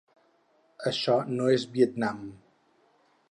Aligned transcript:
Això 0.91 1.17
no 1.35 1.51
és 1.57 1.67
Vietnam. 1.77 2.25